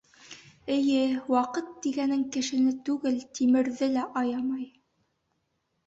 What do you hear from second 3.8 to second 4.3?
лә